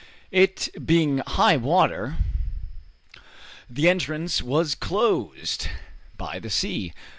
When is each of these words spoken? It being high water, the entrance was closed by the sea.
It 0.31 0.69
being 0.83 1.19
high 1.19 1.57
water, 1.57 2.17
the 3.69 3.87
entrance 3.87 4.41
was 4.41 4.73
closed 4.73 5.67
by 6.17 6.39
the 6.39 6.49
sea. 6.49 6.91